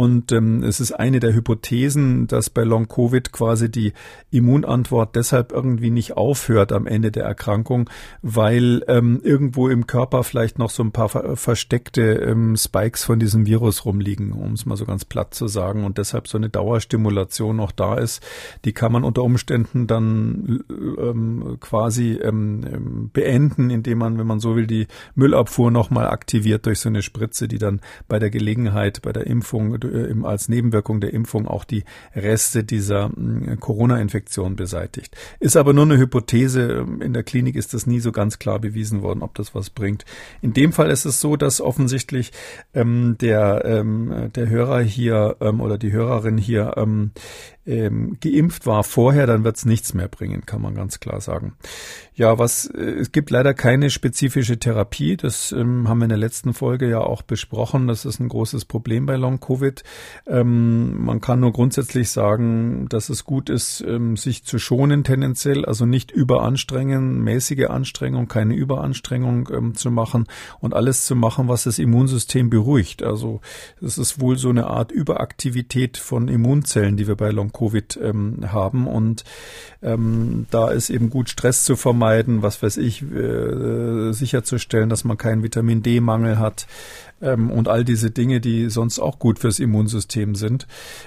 [0.00, 3.92] und ähm, es ist eine der Hypothesen, dass bei Long-Covid quasi die
[4.30, 7.90] Immunantwort deshalb irgendwie nicht aufhört am Ende der Erkrankung,
[8.22, 13.18] weil ähm, irgendwo im Körper vielleicht noch so ein paar ver versteckte ähm, Spikes von
[13.18, 15.84] diesem Virus rumliegen, um es mal so ganz platt zu sagen.
[15.84, 18.22] Und deshalb so eine Dauerstimulation noch da ist.
[18.64, 24.40] Die kann man unter Umständen dann ähm, quasi ähm, ähm beenden, indem man, wenn man
[24.40, 29.02] so will, die Müllabfuhr nochmal aktiviert durch so eine Spritze, die dann bei der Gelegenheit,
[29.02, 35.16] bei der Impfung äh, als Nebenwirkung der Impfung auch die Reste dieser mm, Corona-Infektion beseitigt.
[35.38, 36.86] Ist aber nur eine Hypothese.
[37.00, 40.04] In der Klinik ist das nie so ganz klar bewiesen worden, ob das was bringt.
[40.42, 42.32] In dem Fall ist es so, dass offensichtlich
[42.74, 47.12] ähm, der, ähm, der Hörer hier ähm, oder die Hörerin hier ähm,
[47.66, 51.54] ähm, geimpft war vorher, dann wird es nichts mehr bringen, kann man ganz klar sagen.
[52.14, 55.16] Ja, was äh, es gibt leider keine spezifische Therapie.
[55.16, 57.86] Das ähm, haben wir in der letzten Folge ja auch besprochen.
[57.86, 59.69] Das ist ein großes Problem bei Long Covid.
[60.26, 65.64] Ähm, man kann nur grundsätzlich sagen, dass es gut ist, ähm, sich zu schonen tendenziell,
[65.64, 70.26] also nicht überanstrengen, mäßige Anstrengung, keine Überanstrengung ähm, zu machen
[70.60, 73.02] und alles zu machen, was das Immunsystem beruhigt.
[73.02, 73.40] Also
[73.80, 78.52] es ist wohl so eine Art Überaktivität von Immunzellen, die wir bei Long Covid ähm,
[78.52, 78.86] haben.
[78.86, 79.24] Und
[79.82, 85.16] ähm, da ist eben gut Stress zu vermeiden, was weiß ich, äh, sicherzustellen, dass man
[85.16, 86.66] keinen Vitamin D-Mangel hat
[87.22, 90.66] ähm, und all diese Dinge, die sonst auch gut fürs Immunsystem sind,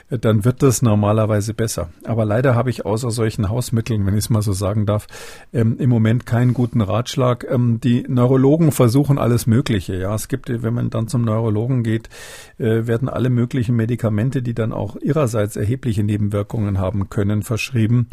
[0.09, 1.89] äh, dann wird das normalerweise besser.
[2.03, 5.07] Aber leider habe ich außer solchen Hausmitteln, wenn ich es mal so sagen darf,
[5.51, 7.45] ähm, im Moment keinen guten Ratschlag.
[7.49, 9.95] Ähm, die Neurologen versuchen alles Mögliche.
[9.95, 12.09] Ja, es gibt, wenn man dann zum Neurologen geht,
[12.57, 18.07] äh, werden alle möglichen Medikamente, die dann auch ihrerseits erhebliche Nebenwirkungen haben können, verschrieben.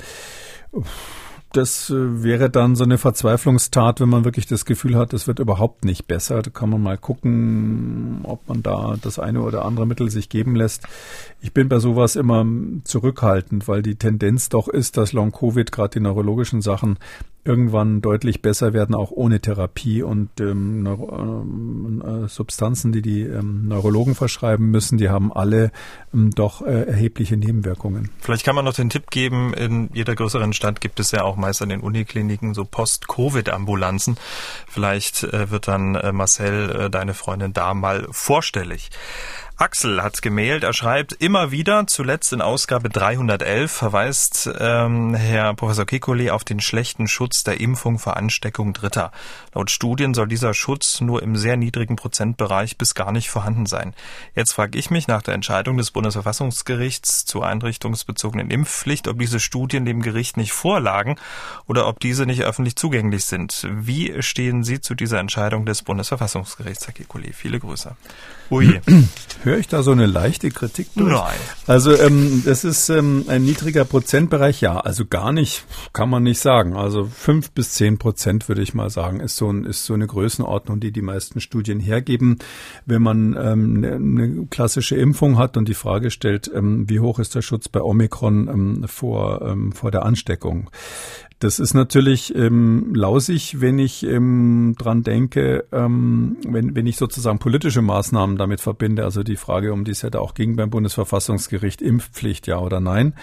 [0.73, 5.27] Uff das äh, wäre dann so eine Verzweiflungstat, wenn man wirklich das Gefühl hat, es
[5.27, 6.43] wird überhaupt nicht besser.
[6.43, 10.55] Da kann man mal gucken, ob man da das eine oder andere Mittel sich geben
[10.55, 10.87] lässt.
[11.41, 12.47] Ich bin bei sowas immer
[12.85, 16.99] zurückhaltend, weil die Tendenz doch ist, dass Long-Covid, gerade die neurologischen Sachen,
[17.45, 23.67] irgendwann deutlich besser werden, auch ohne Therapie und ähm, ähm, äh, Substanzen, die die ähm,
[23.67, 25.73] Neurologen verschreiben müssen, die haben alle
[26.13, 28.11] ähm, doch äh, erhebliche Nebenwirkungen.
[28.21, 31.37] Vielleicht kann man noch den Tipp geben, in jeder größeren Stadt gibt es ja auch
[31.37, 34.17] meist an den Unikliniken so Post-Covid-Ambulanzen.
[34.69, 38.91] Vielleicht äh, wird dann äh, Marcel, äh, deine Freundin, da mal vorstellig.
[39.61, 45.85] Axel hat gemailt, er schreibt immer wieder, zuletzt in Ausgabe 311 verweist ähm, Herr Professor
[45.85, 49.13] Kekulé auf den schlechten Schutz der Impfung vor Ansteckung Dritter.
[49.55, 53.93] Laut Studien soll dieser Schutz nur im sehr niedrigen Prozentbereich bis gar nicht vorhanden sein.
[54.35, 59.85] Jetzt frage ich mich nach der Entscheidung des Bundesverfassungsgerichts zur einrichtungsbezogenen Impfpflicht, ob diese Studien
[59.85, 61.17] dem Gericht nicht vorlagen
[61.67, 63.69] oder ob diese nicht öffentlich zugänglich sind.
[63.71, 67.35] Wie stehen Sie zu dieser Entscheidung des Bundesverfassungsgerichts, Herr Kekulé?
[67.35, 67.95] Viele Grüße.
[68.51, 68.81] Ui.
[69.43, 71.13] Höre ich da so eine leichte Kritik durch?
[71.13, 71.37] Nein.
[71.67, 76.41] Also ähm, das ist ähm, ein niedriger Prozentbereich, ja, also gar nicht, kann man nicht
[76.41, 76.77] sagen.
[76.77, 80.07] Also fünf bis zehn Prozent würde ich mal sagen, ist so, ein, ist so eine
[80.07, 82.39] Größenordnung, die die meisten Studien hergeben.
[82.85, 87.19] Wenn man ähm, eine, eine klassische Impfung hat und die Frage stellt, ähm, wie hoch
[87.19, 90.69] ist der Schutz bei Omikron ähm, vor, ähm, vor der Ansteckung?
[91.41, 97.39] Das ist natürlich ähm, lausig, wenn ich ähm, dran denke, ähm, wenn, wenn ich sozusagen
[97.39, 100.69] politische Maßnahmen damit verbinde, also die Frage, um die es ja da auch ging beim
[100.69, 103.15] Bundesverfassungsgericht, Impfpflicht, ja oder nein.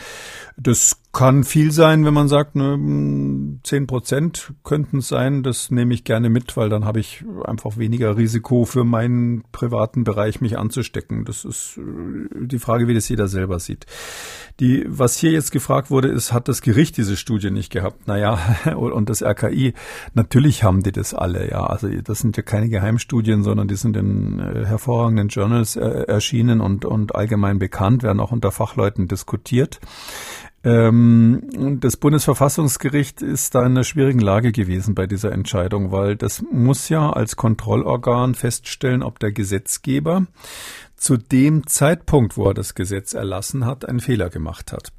[0.57, 5.41] Das kann viel sein, wenn man sagt, ne, 10 Prozent könnten es sein.
[5.41, 10.03] Das nehme ich gerne mit, weil dann habe ich einfach weniger Risiko für meinen privaten
[10.03, 11.25] Bereich, mich anzustecken.
[11.25, 13.85] Das ist äh, die Frage, wie das jeder selber sieht.
[14.59, 18.06] Die, was hier jetzt gefragt wurde, ist, hat das Gericht diese Studie nicht gehabt?
[18.07, 18.39] Naja,
[18.75, 19.73] und das RKI,
[20.13, 21.67] natürlich haben die das alle, ja.
[21.67, 26.61] Also das sind ja keine Geheimstudien, sondern die sind in äh, hervorragenden Journals äh, erschienen
[26.61, 29.81] und, und allgemein bekannt, werden auch unter Fachleuten diskutiert.
[30.63, 36.41] Ähm, das Bundesverfassungsgericht ist da in einer schwierigen Lage gewesen bei dieser Entscheidung, weil das
[36.41, 40.27] muss ja als Kontrollorgan feststellen, ob der Gesetzgeber
[40.95, 44.93] zu dem Zeitpunkt, wo er das Gesetz erlassen hat, einen Fehler gemacht hat.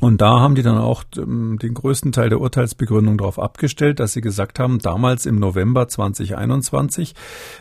[0.00, 4.12] Und da haben die dann auch ähm, den größten Teil der Urteilsbegründung darauf abgestellt, dass
[4.12, 7.14] sie gesagt haben, damals im November 2021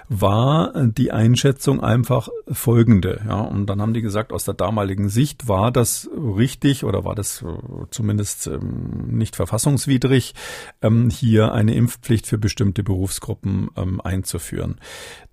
[0.08, 3.22] war die Einschätzung einfach folgende.
[3.28, 7.16] Ja, und dann haben die gesagt, aus der damaligen Sicht war das richtig oder war
[7.16, 7.46] das äh,
[7.90, 10.36] zumindest ähm, nicht verfassungswidrig,
[10.82, 13.70] ähm, hier eine Impfpflicht für bestimmte Berufsgruppen
[14.04, 14.80] einzuführen.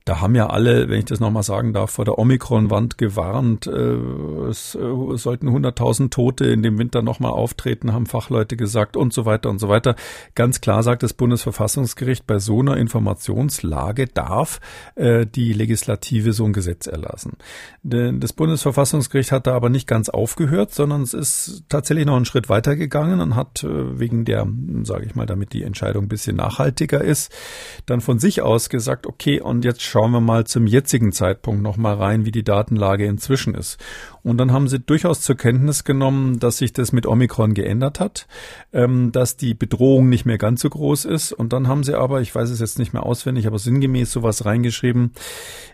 [0.05, 3.67] Da haben ja alle, wenn ich das nochmal sagen darf, vor der Omikron-Wand gewarnt.
[3.67, 3.95] Äh,
[4.51, 9.25] es äh, sollten 100.000 Tote in dem Winter nochmal auftreten, haben Fachleute gesagt und so
[9.25, 9.97] weiter und so weiter.
[10.35, 14.61] Ganz klar sagt das Bundesverfassungsgericht, bei so einer Informationslage darf
[14.95, 17.37] äh, die Legislative so ein Gesetz erlassen.
[17.83, 22.49] Das Bundesverfassungsgericht hat da aber nicht ganz aufgehört, sondern es ist tatsächlich noch einen Schritt
[22.49, 24.47] weitergegangen und hat wegen der,
[24.83, 27.33] sage ich mal, damit die Entscheidung ein bisschen nachhaltiger ist,
[27.87, 31.77] dann von sich aus gesagt, okay, und jetzt schauen wir mal zum jetzigen Zeitpunkt noch
[31.77, 33.79] mal rein, wie die Datenlage inzwischen ist.
[34.23, 38.27] Und dann haben sie durchaus zur Kenntnis genommen, dass sich das mit Omikron geändert hat,
[38.73, 41.33] ähm, dass die Bedrohung nicht mehr ganz so groß ist.
[41.33, 44.45] Und dann haben sie aber, ich weiß es jetzt nicht mehr auswendig, aber sinngemäß sowas
[44.45, 45.13] reingeschrieben.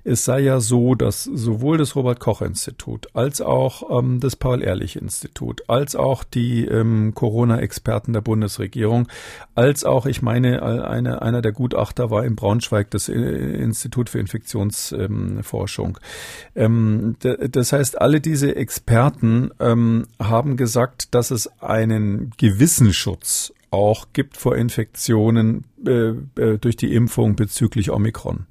[0.02, 4.62] Es sei ja so, dass sowohl das Robert Koch Institut als auch ähm, das Paul
[4.62, 9.08] Ehrlich Institut, als auch die ähm, Corona-Experten der Bundesregierung,
[9.54, 14.18] als auch, ich meine, eine, einer der Gutachter war in Braunschweig das äh, Institut für
[14.18, 15.98] Infektionsforschung.
[16.56, 23.52] Ähm, das heißt, alle diese diese Experten ähm, haben gesagt, dass es einen gewissen Schutz
[23.70, 26.10] auch gibt vor Infektionen äh,
[26.40, 28.46] äh, durch die Impfung bezüglich Omikron.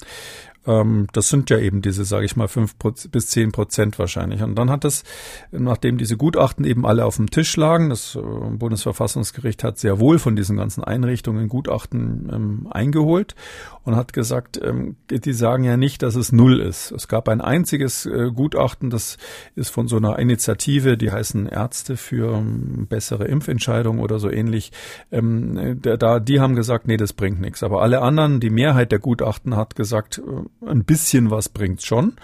[0.69, 2.75] Ähm, das sind ja eben diese, sage ich mal, fünf
[3.12, 4.43] bis zehn Prozent wahrscheinlich.
[4.43, 5.03] Und dann hat es,
[5.51, 10.19] nachdem diese Gutachten eben alle auf dem Tisch lagen, das äh, Bundesverfassungsgericht hat sehr wohl
[10.19, 13.36] von diesen ganzen Einrichtungen Gutachten ähm, eingeholt
[13.84, 16.91] und hat gesagt, ähm, die sagen ja nicht, dass es null ist.
[16.91, 19.17] Es gab ein einziges äh, Gutachten, das
[19.55, 24.71] ist von so einer Initiative, die heißen Ärzte für ähm, bessere Impfentscheidungen oder so ähnlich.
[25.12, 27.63] Ähm, da, die haben gesagt, nee, das bringt nichts.
[27.63, 32.15] Aber alle anderen, die Mehrheit der Gutachten hat gesagt, äh, ein bisschen was bringt schon.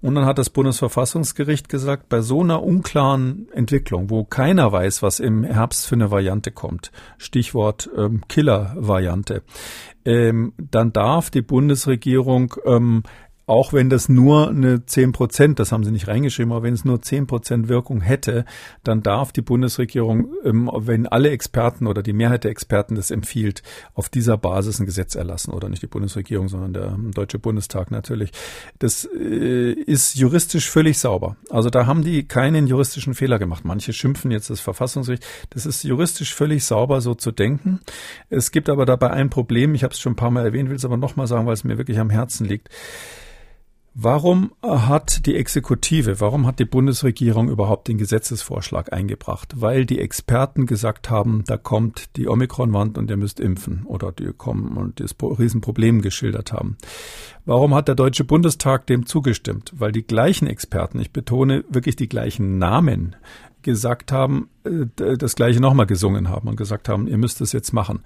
[0.00, 5.18] Und dann hat das Bundesverfassungsgericht gesagt, bei so einer unklaren Entwicklung, wo keiner weiß, was
[5.18, 9.42] im Herbst für eine Variante kommt, Stichwort ähm, Killer-Variante,
[10.04, 13.02] ähm, dann darf die Bundesregierung ähm,
[13.46, 16.84] auch wenn das nur eine 10 Prozent, das haben sie nicht reingeschrieben, aber wenn es
[16.84, 18.44] nur 10 Prozent Wirkung hätte,
[18.82, 23.62] dann darf die Bundesregierung, ähm, wenn alle Experten oder die Mehrheit der Experten das empfiehlt,
[23.92, 25.52] auf dieser Basis ein Gesetz erlassen.
[25.52, 28.30] Oder nicht die Bundesregierung, sondern der Deutsche Bundestag natürlich.
[28.78, 31.36] Das äh, ist juristisch völlig sauber.
[31.50, 33.64] Also da haben die keinen juristischen Fehler gemacht.
[33.64, 35.24] Manche schimpfen jetzt das Verfassungsgericht.
[35.50, 37.80] Das ist juristisch völlig sauber, so zu denken.
[38.30, 39.74] Es gibt aber dabei ein Problem.
[39.74, 41.64] Ich habe es schon ein paar Mal erwähnt, will es aber nochmal sagen, weil es
[41.64, 42.70] mir wirklich am Herzen liegt.
[43.96, 49.54] Warum hat die Exekutive, warum hat die Bundesregierung überhaupt den Gesetzesvorschlag eingebracht?
[49.54, 54.32] Weil die Experten gesagt haben, da kommt die Omikron-Wand und ihr müsst impfen oder die
[54.32, 56.76] kommen und das Riesenproblem geschildert haben.
[57.44, 59.72] Warum hat der Deutsche Bundestag dem zugestimmt?
[59.76, 63.14] Weil die gleichen Experten, ich betone wirklich die gleichen Namen,
[63.64, 67.72] gesagt haben, äh, das gleiche nochmal gesungen haben und gesagt haben, ihr müsst es jetzt
[67.72, 68.00] machen.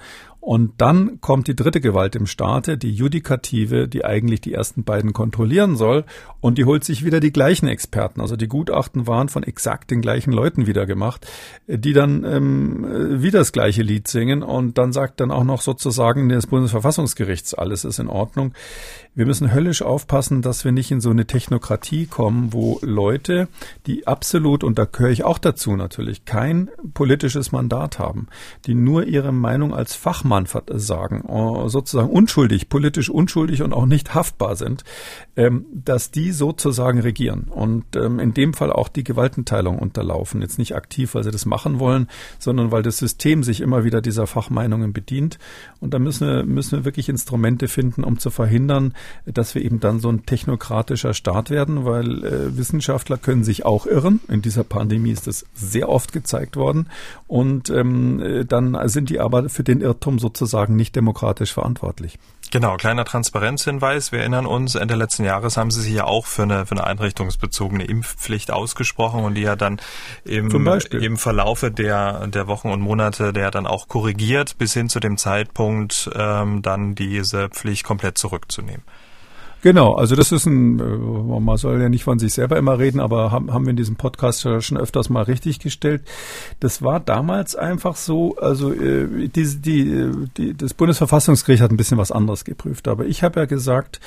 [0.49, 5.13] Und dann kommt die dritte Gewalt im Staate, die Judikative, die eigentlich die ersten beiden
[5.13, 6.07] kontrollieren soll.
[6.41, 8.23] Und die holt sich wieder die gleichen Experten.
[8.23, 11.27] Also die Gutachten waren von exakt den gleichen Leuten wieder gemacht,
[11.67, 14.43] die dann ähm, wieder das gleiche Lied singen.
[14.43, 18.55] Und dann sagt dann auch noch sozusagen des Bundesverfassungsgerichts, alles ist in Ordnung.
[19.15, 23.49] Wir müssen höllisch aufpassen, dass wir nicht in so eine Technokratie kommen, wo Leute,
[23.87, 28.29] die absolut, und da gehöre ich auch dazu natürlich, kein politisches Mandat haben,
[28.65, 34.15] die nur ihre Meinung als Fachmann sagen, äh, sozusagen unschuldig, politisch unschuldig und auch nicht
[34.15, 34.85] haftbar sind,
[35.37, 40.43] ähm, dass die sozusagen regieren und ähm, in dem Fall auch die Gewaltenteilung unterlaufen.
[40.43, 44.01] Jetzt nicht aktiv, weil sie das machen wollen, sondern weil das System sich immer wieder
[44.01, 45.39] dieser Fachmeinungen bedient.
[45.81, 48.95] Und da müssen wir, müssen wir wirklich Instrumente finden, um zu verhindern,
[49.27, 53.87] dass wir eben dann so ein technokratischer Staat werden, weil äh, Wissenschaftler können sich auch
[53.87, 54.21] irren.
[54.29, 56.89] In dieser Pandemie ist das sehr oft gezeigt worden.
[57.27, 62.19] Und ähm, dann sind die aber für den Irrtum sozusagen nicht demokratisch verantwortlich.
[62.51, 64.11] Genau, kleiner Transparenzhinweis.
[64.11, 66.85] Wir erinnern uns, Ende letzten Jahres haben Sie sich ja auch für eine, für eine
[66.85, 69.81] einrichtungsbezogene Impfpflicht ausgesprochen und die ja dann
[70.25, 70.51] im,
[70.93, 75.19] im Verlaufe der, der Wochen und Monate der dann auch korrigiert bis hin zu dem
[75.19, 78.83] Zeitpunkt, ähm, dann diese Pflicht komplett zurückzunehmen.
[79.63, 83.01] Genau, also das ist ein, äh, man soll ja nicht von sich selber immer reden,
[83.01, 86.03] aber haben, haben wir in diesem Podcast schon öfters mal richtig gestellt.
[86.61, 91.99] Das war damals einfach so, also äh, die, die, die, das Bundesverfassungsgericht hat ein bisschen
[91.99, 94.01] was anderes geprüft, aber ich habe ja gesagt,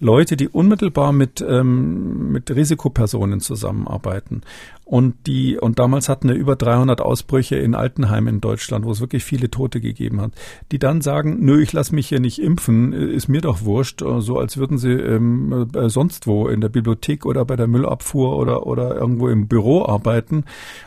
[0.00, 4.42] Leute, die unmittelbar mit, ähm, mit Risikopersonen zusammenarbeiten
[4.90, 9.00] und die, und damals hatten wir über 300 Ausbrüche in Altenheimen in Deutschland, wo es
[9.00, 10.32] wirklich viele Tote gegeben hat,
[10.72, 14.40] die dann sagen, nö, ich lasse mich hier nicht impfen, ist mir doch wurscht, so
[14.40, 18.66] als würden sie ähm, äh, sonst wo in der Bibliothek oder bei der Müllabfuhr oder,
[18.66, 20.42] oder irgendwo im Büro arbeiten,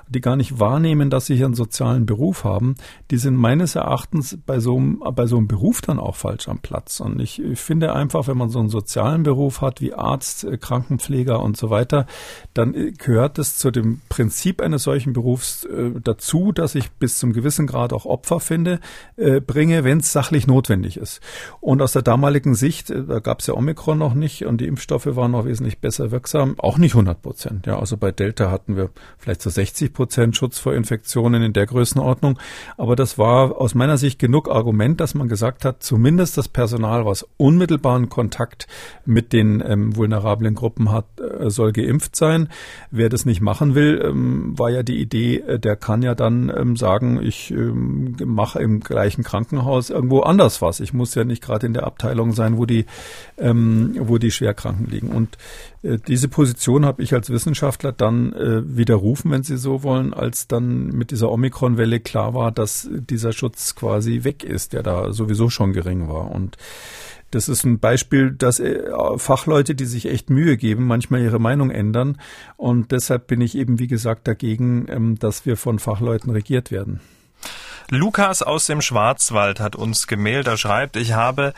[0.10, 2.76] die gar nicht wahrnehmen, dass sie hier einen sozialen Beruf haben,
[3.10, 6.60] die sind meines Erachtens bei so einem, bei so einem Beruf dann auch falsch am
[6.60, 7.00] Platz.
[7.00, 10.58] Und ich, ich finde einfach, wenn man so einen sozialen Beruf hat wie Arzt, äh,
[10.58, 12.06] Krankenpfleger und so weiter,
[12.54, 17.18] dann äh, gehört es zu dem Prinzip eines solchen Berufs äh, dazu, dass ich bis
[17.18, 18.80] zum gewissen Grad auch Opfer finde,
[19.46, 21.22] bringe, wenn es sachlich notwendig ist.
[21.62, 25.06] Und aus der damaligen Sicht, da gab es ja Omikron noch nicht und die Impfstoffe
[25.06, 27.66] waren noch wesentlich besser wirksam, auch nicht 100 Prozent.
[27.66, 31.66] Ja, also bei Delta hatten wir vielleicht so 60 Prozent Schutz vor Infektionen in der
[31.66, 32.40] Größenordnung.
[32.78, 37.06] Aber das war aus meiner Sicht genug Argument, dass man gesagt hat, zumindest das Personal,
[37.06, 38.68] was unmittelbaren Kontakt
[39.06, 42.50] mit den ähm, vulnerablen Gruppen hat, äh, soll geimpft sein.
[42.92, 46.52] Wer das nicht machen will, ähm, war ja die Idee, äh, der kann ja dann
[46.56, 50.80] ähm, sagen, ich ähm, mache im gleichen Krankenhaus irgendwo anders was.
[50.80, 52.86] Ich muss ja nicht gerade in der Abteilung sein, wo die,
[53.38, 55.10] ähm, wo die Schwerkranken liegen.
[55.10, 55.38] Und
[55.84, 60.48] äh, diese Position habe ich als Wissenschaftler dann äh, widerrufen, wenn Sie so wollen, als
[60.48, 65.50] dann mit dieser Omikron-Welle klar war, dass dieser Schutz quasi weg ist, der da sowieso
[65.50, 66.32] schon gering war.
[66.32, 66.58] Und
[67.34, 68.84] das ist ein Beispiel, dass äh,
[69.18, 72.20] Fachleute, die sich echt Mühe geben, manchmal ihre Meinung ändern.
[72.58, 77.00] Und deshalb bin ich eben, wie gesagt, dagegen, ähm, dass wir von Fachleuten regiert werden.
[77.90, 80.48] Lukas aus dem Schwarzwald hat uns gemailt.
[80.48, 81.54] Er schreibt, ich habe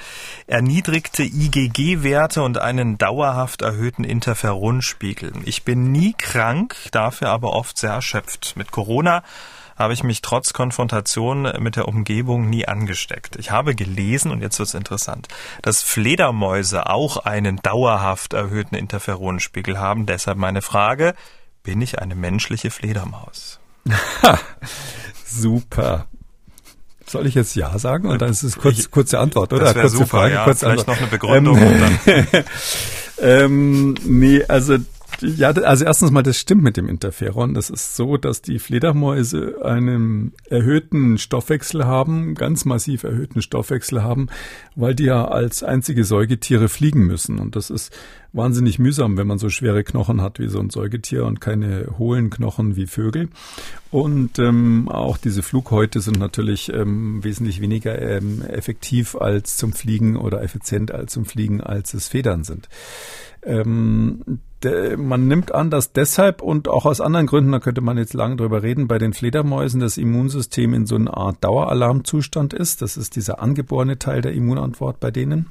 [0.48, 5.34] erniedrigte IgG-Werte und einen dauerhaft erhöhten Interferonspiegel.
[5.46, 8.54] Ich bin nie krank, dafür aber oft sehr erschöpft.
[8.58, 9.24] Mit Corona
[9.76, 13.36] habe ich mich trotz Konfrontation mit der Umgebung nie angesteckt.
[13.38, 15.28] Ich habe gelesen, und jetzt wird's interessant,
[15.62, 20.06] dass Fledermäuse auch einen dauerhaft erhöhten Interferonspiegel haben.
[20.06, 21.14] Deshalb meine Frage,
[21.64, 23.60] bin ich eine menschliche Fledermaus?
[25.26, 26.08] Super.
[27.08, 28.10] Soll ich jetzt Ja sagen?
[28.10, 29.66] Und dann ist es kurz, kurze Antwort, oder?
[29.66, 30.44] Das kurze super, Frage, ja.
[30.44, 30.98] kurze Vielleicht Antwort.
[30.98, 31.60] noch eine Begründung.
[32.08, 32.44] Ähm,
[33.20, 34.78] ähm, nee, also
[35.22, 37.54] ja, also erstens mal, das stimmt mit dem Interferon.
[37.54, 44.28] Das ist so, dass die Fledermäuse einen erhöhten Stoffwechsel haben, ganz massiv erhöhten Stoffwechsel haben,
[44.76, 47.40] weil die ja als einzige Säugetiere fliegen müssen.
[47.40, 47.92] Und das ist
[48.34, 52.30] wahnsinnig mühsam, wenn man so schwere Knochen hat wie so ein Säugetier und keine hohlen
[52.30, 53.30] Knochen wie Vögel.
[53.92, 60.18] Und ähm, auch diese Flughäute sind natürlich ähm, wesentlich weniger ähm, effektiv als zum Fliegen
[60.18, 62.68] oder effizient als zum Fliegen, als es Federn sind.
[63.44, 64.40] Ähm,
[64.98, 68.36] man nimmt an, dass deshalb und auch aus anderen Gründen, da könnte man jetzt lange
[68.36, 72.82] drüber reden, bei den Fledermäusen das Immunsystem in so einer Art Daueralarmzustand ist.
[72.82, 75.48] Das ist dieser angeborene Teil der Immunantwort bei denen.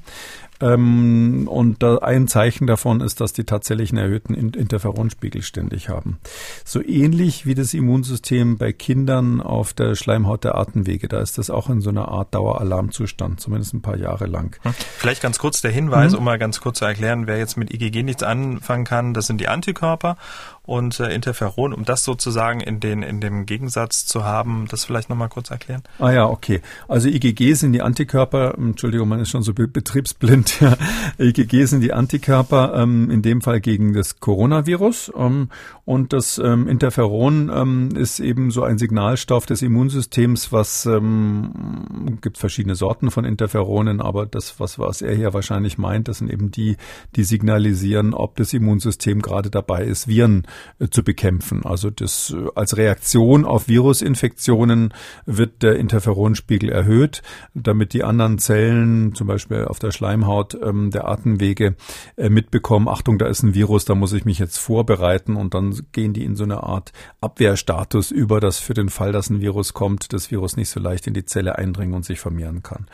[0.61, 6.19] Ähm, und da ein Zeichen davon ist, dass die tatsächlich einen erhöhten Interferonspiegel ständig haben.
[6.63, 11.07] So ähnlich wie das Immunsystem bei Kindern auf der Schleimhaut der Atemwege.
[11.07, 14.57] Da ist das auch in so einer Art Daueralarmzustand, zumindest ein paar Jahre lang.
[14.63, 14.73] Hm.
[14.97, 16.19] Vielleicht ganz kurz der Hinweis, mhm.
[16.19, 19.41] um mal ganz kurz zu erklären, wer jetzt mit IgG nichts anfangen kann, das sind
[19.41, 20.17] die Antikörper
[20.65, 25.09] und äh, Interferon, um das sozusagen in den in dem Gegensatz zu haben, das vielleicht
[25.09, 25.83] nochmal kurz erklären?
[25.99, 26.61] Ah ja, okay.
[26.87, 30.55] Also IgG sind die Antikörper, Entschuldigung, man ist schon so betriebsblind.
[30.65, 30.77] Ja.
[31.19, 35.11] IgG sind die Antikörper, ähm, in dem Fall gegen das Coronavirus.
[35.15, 35.49] Ähm,
[35.83, 42.37] und das ähm, Interferon ähm, ist eben so ein Signalstoff des Immunsystems, was ähm, gibt
[42.37, 46.49] verschiedene Sorten von Interferonen, aber das, was, was er hier wahrscheinlich meint, das sind eben
[46.49, 46.77] die,
[47.15, 50.47] die signalisieren, ob das Immunsystem gerade dabei ist, Viren
[50.89, 51.65] zu bekämpfen.
[51.65, 54.93] Also das äh, als Reaktion auf Virusinfektionen
[55.25, 57.21] wird der Interferonspiegel erhöht,
[57.53, 61.75] damit die anderen Zellen, zum Beispiel auf der Schleimhaut ähm, der Atemwege,
[62.17, 65.79] äh, mitbekommen, Achtung, da ist ein Virus, da muss ich mich jetzt vorbereiten und dann
[65.91, 66.91] gehen die in so eine Art
[67.21, 71.07] Abwehrstatus über, dass für den Fall, dass ein Virus kommt, das Virus nicht so leicht
[71.07, 72.87] in die Zelle eindringen und sich vermehren kann.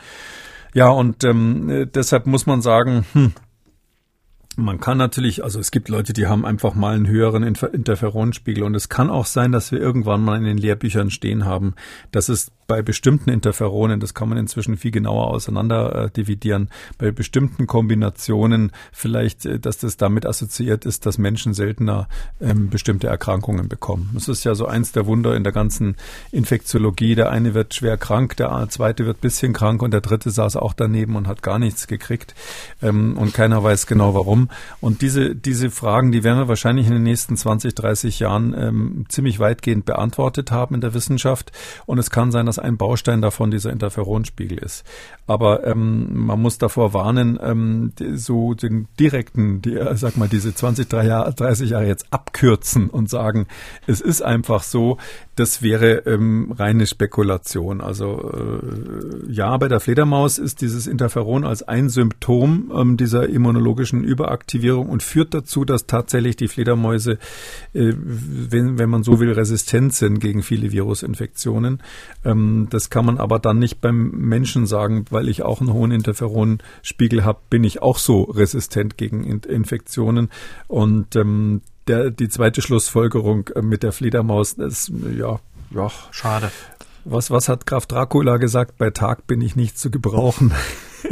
[0.74, 3.32] Ja, und ähm, deshalb muss man sagen, hm,
[4.56, 8.62] Man kann natürlich, also es gibt Leute, die haben einfach mal einen höheren Interferonspiegel.
[8.64, 11.74] Und es kann auch sein, dass wir irgendwann mal in den Lehrbüchern stehen haben,
[12.10, 17.10] dass es bei bestimmten Interferonen, das kann man inzwischen viel genauer auseinander äh, dividieren, bei
[17.10, 22.08] bestimmten Kombinationen vielleicht, äh, dass das damit assoziiert ist, dass Menschen seltener
[22.40, 24.08] ähm, bestimmte Erkrankungen bekommen.
[24.14, 25.96] Das ist ja so eins der Wunder in der ganzen
[26.30, 27.14] Infektiologie.
[27.14, 30.72] Der eine wird schwer krank, der zweite wird bisschen krank und der dritte saß auch
[30.72, 32.34] daneben und hat gar nichts gekriegt
[32.80, 34.48] ähm, und keiner weiß genau warum.
[34.80, 39.04] Und diese, diese Fragen, die werden wir wahrscheinlich in den nächsten 20, 30 Jahren ähm,
[39.10, 41.52] ziemlich weitgehend beantwortet haben in der Wissenschaft.
[41.84, 44.84] Und es kann sein, dass ein Baustein davon dieser Interferonspiegel ist.
[45.26, 50.54] Aber ähm, man muss davor warnen, ähm, so den direkten, die, äh, sag mal, diese
[50.54, 53.46] 20, 30 Jahre jetzt abkürzen und sagen,
[53.86, 54.98] es ist einfach so,
[55.36, 57.80] das wäre ähm, reine Spekulation.
[57.80, 64.04] Also äh, ja, bei der Fledermaus ist dieses Interferon als ein Symptom ähm, dieser immunologischen
[64.04, 67.12] Überaktivierung und führt dazu, dass tatsächlich die Fledermäuse,
[67.72, 71.82] äh, wenn, wenn man so will, resistent sind gegen viele Virusinfektionen.
[72.24, 75.92] Ähm, das kann man aber dann nicht beim Menschen sagen, weil ich auch einen hohen
[75.92, 80.28] Interferonspiegel habe, bin ich auch so resistent gegen Infektionen.
[80.68, 85.90] Und ähm, der, die zweite Schlussfolgerung äh, mit der Fledermaus ist, ja, ja.
[86.10, 86.50] Schade.
[87.04, 88.78] Was, was hat Graf Dracula gesagt?
[88.78, 90.52] Bei Tag bin ich nicht zu gebrauchen.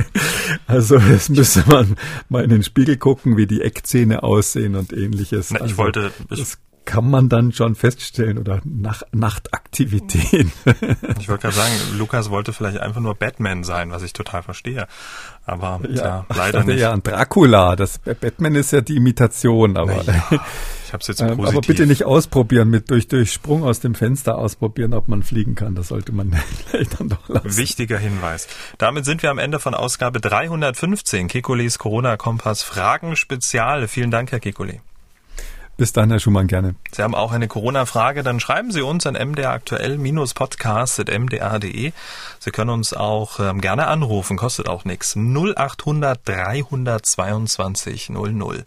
[0.66, 1.97] also es müsste man
[2.29, 5.51] mal in den Spiegel gucken, wie die Eckzähne aussehen und ähnliches.
[5.51, 10.53] Na, ich also, wollte, das kann man dann schon feststellen oder Nach Nachtaktivitäten.
[11.18, 14.87] ich wollte gerade sagen, Lukas wollte vielleicht einfach nur Batman sein, was ich total verstehe.
[15.45, 16.81] Aber ja, ja leider nicht.
[16.81, 20.24] Ja, Dracula, das Batman ist ja die Imitation, aber ja,
[20.87, 21.49] ich hab's jetzt im positiv.
[21.49, 25.55] Aber bitte nicht ausprobieren mit durch durch Sprung aus dem Fenster ausprobieren, ob man fliegen
[25.55, 25.74] kann.
[25.74, 26.33] Das sollte man
[26.66, 27.57] vielleicht dann doch lassen.
[27.57, 28.49] Wichtiger Hinweis.
[28.78, 33.89] Damit sind wir am Ende von Ausgabe 315 Kekules Corona Kompass Fragen Spezial.
[33.89, 34.81] Vielen Dank, Herr Kekule.
[35.81, 36.74] Bis dann, Herr Schumann, gerne.
[36.93, 41.93] Sie haben auch eine Corona-Frage, dann schreiben Sie uns an mdraktuell-podcast.mdr.de.
[42.39, 45.16] Sie können uns auch ähm, gerne anrufen, kostet auch nichts.
[45.16, 48.62] 0800 322 00.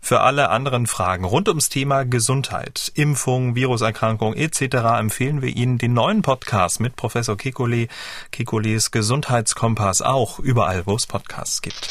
[0.00, 4.76] Für alle anderen Fragen rund ums Thema Gesundheit, Impfung, Viruserkrankung etc.
[4.98, 7.90] empfehlen wir Ihnen den neuen Podcast mit Professor Kekulé,
[8.32, 11.90] Kekulés Gesundheitskompass, auch überall, wo es Podcasts gibt.